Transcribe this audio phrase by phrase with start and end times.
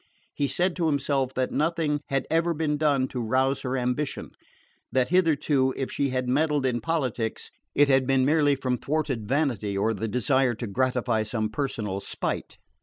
[0.33, 4.31] He said to himself that nothing had ever been done to rouse her ambition,
[4.91, 9.77] that hitherto, if she had meddled in politics, it had been merely from thwarted vanity
[9.77, 12.57] or the desire to gratify some personal spite.